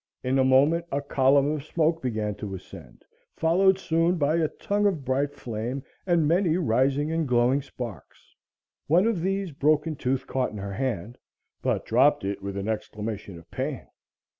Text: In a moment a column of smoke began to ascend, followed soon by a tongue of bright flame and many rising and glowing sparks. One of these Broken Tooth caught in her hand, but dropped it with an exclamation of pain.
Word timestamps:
In 0.23 0.39
a 0.39 0.43
moment 0.43 0.85
a 0.91 0.99
column 0.99 1.51
of 1.51 1.63
smoke 1.63 2.01
began 2.01 2.33
to 2.37 2.55
ascend, 2.55 3.05
followed 3.37 3.77
soon 3.77 4.15
by 4.15 4.37
a 4.37 4.47
tongue 4.47 4.87
of 4.87 5.05
bright 5.05 5.35
flame 5.35 5.83
and 6.07 6.27
many 6.27 6.57
rising 6.57 7.11
and 7.11 7.27
glowing 7.27 7.61
sparks. 7.61 8.33
One 8.87 9.05
of 9.05 9.21
these 9.21 9.51
Broken 9.51 9.95
Tooth 9.95 10.25
caught 10.25 10.49
in 10.49 10.57
her 10.57 10.73
hand, 10.73 11.19
but 11.61 11.85
dropped 11.85 12.23
it 12.25 12.41
with 12.41 12.57
an 12.57 12.67
exclamation 12.67 13.37
of 13.37 13.51
pain. 13.51 13.85